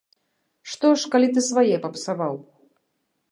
Што 0.71 0.87
ж 1.01 1.11
калі 1.15 1.27
ты 1.35 1.43
свае 1.49 1.75
папсаваў. 1.85 2.35